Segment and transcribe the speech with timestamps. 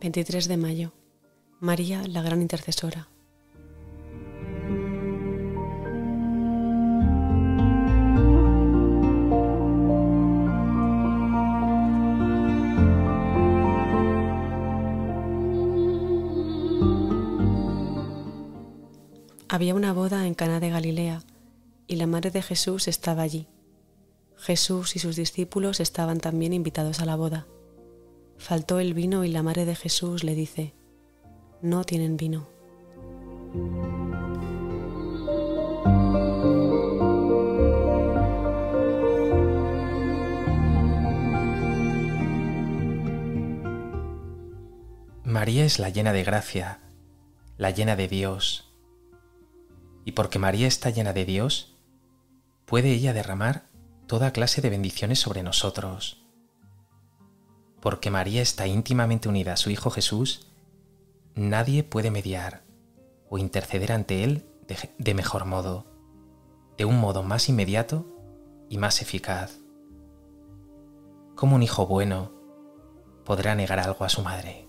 [0.00, 0.92] 23 de mayo.
[1.60, 3.08] María, la gran intercesora.
[19.50, 21.22] Había una boda en Caná de Galilea
[21.86, 23.48] y la madre de Jesús estaba allí.
[24.38, 27.46] Jesús y sus discípulos estaban también invitados a la boda.
[28.40, 30.72] Faltó el vino y la madre de Jesús le dice,
[31.60, 32.48] no tienen vino.
[45.22, 46.80] María es la llena de gracia,
[47.58, 48.72] la llena de Dios
[50.06, 51.76] y porque María está llena de Dios,
[52.64, 53.66] puede ella derramar
[54.06, 56.24] toda clase de bendiciones sobre nosotros.
[57.80, 60.46] Porque María está íntimamente unida a su Hijo Jesús,
[61.34, 62.62] nadie puede mediar
[63.28, 64.44] o interceder ante Él
[64.98, 65.86] de, mejor modo,
[66.76, 68.06] de un modo más inmediato
[68.68, 69.58] y más eficaz.
[71.34, 72.32] ¿Cómo un hijo bueno
[73.24, 74.68] podrá negar algo a su madre?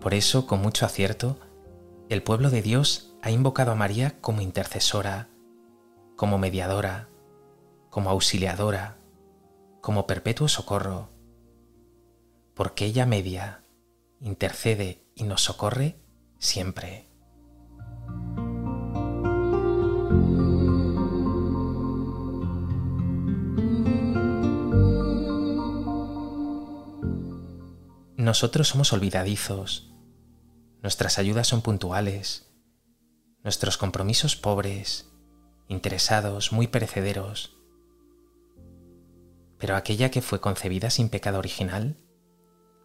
[0.00, 1.38] Por eso, con mucho acierto,
[2.08, 5.28] el pueblo de Dios ha invocado a María como intercesora,
[6.16, 7.08] como mediadora,
[7.90, 8.98] como auxiliadora,
[9.80, 11.10] como perpetuo socorro,
[12.54, 13.64] porque ella media,
[14.20, 15.96] intercede y nos socorre
[16.38, 17.08] siempre.
[28.16, 29.91] Nosotros somos olvidadizos,
[30.82, 32.52] Nuestras ayudas son puntuales,
[33.44, 35.12] nuestros compromisos pobres,
[35.68, 37.56] interesados, muy perecederos.
[39.58, 42.00] Pero aquella que fue concebida sin pecado original,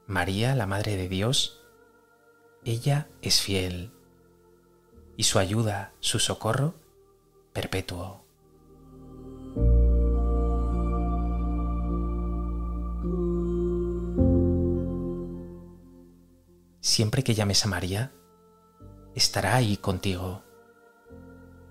[0.06, 1.66] María, la Madre de Dios,
[2.64, 3.92] ella es fiel,
[5.16, 6.76] y su ayuda, su socorro,
[7.52, 8.27] perpetuo.
[16.98, 18.12] Siempre que llames a María,
[19.14, 20.42] estará ahí contigo.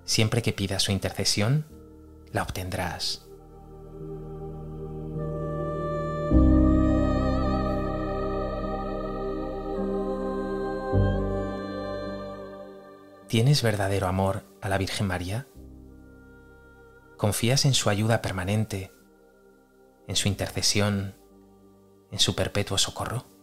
[0.04, 1.66] Siempre que pidas su intercesión,
[2.30, 3.26] la obtendrás.
[13.26, 15.48] ¿Tienes verdadero amor a la Virgen María?
[17.16, 18.92] ¿Confías en su ayuda permanente,
[20.06, 21.16] en su intercesión,
[22.12, 23.35] en su perpetuo socorro?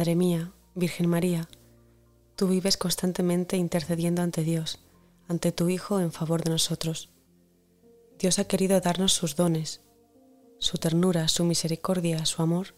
[0.00, 1.46] Madre mía, Virgen María,
[2.34, 4.78] tú vives constantemente intercediendo ante Dios,
[5.28, 7.10] ante tu Hijo en favor de nosotros.
[8.18, 9.82] Dios ha querido darnos sus dones,
[10.58, 12.68] su ternura, su misericordia, su amor,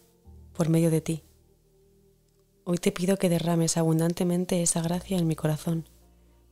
[0.51, 1.23] por medio de ti.
[2.65, 5.87] Hoy te pido que derrames abundantemente esa gracia en mi corazón,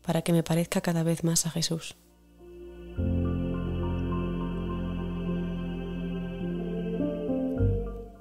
[0.02, 1.98] para que me parezca cada vez más a Jesús.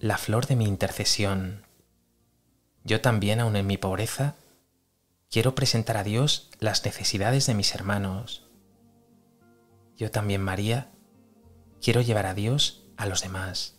[0.00, 1.66] la flor de mi intercesión.
[2.84, 4.34] Yo también, aun en mi pobreza,
[5.30, 8.48] quiero presentar a Dios las necesidades de mis hermanos.
[9.96, 10.90] Yo también, María,
[11.82, 13.76] quiero llevar a Dios a los demás.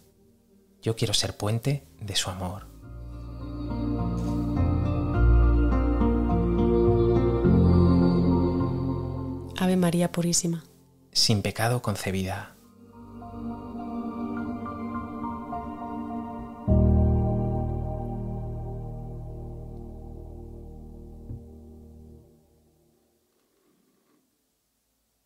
[0.84, 2.68] Yo quiero ser puente de su amor.
[9.58, 10.64] Ave María Purísima.
[11.12, 12.56] Sin pecado concebida.